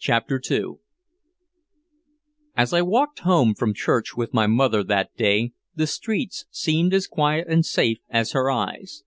CHAPTER 0.00 0.40
II 0.50 0.76
As 2.56 2.72
I 2.72 2.80
walked 2.80 3.18
home 3.18 3.54
from 3.54 3.74
church 3.74 4.16
with 4.16 4.32
my 4.32 4.46
mother 4.46 4.82
that 4.82 5.14
day 5.14 5.52
the 5.74 5.86
streets 5.86 6.46
seemed 6.50 6.94
as 6.94 7.06
quiet 7.06 7.48
and 7.48 7.62
safe 7.62 7.98
as 8.08 8.32
her 8.32 8.50
eyes. 8.50 9.04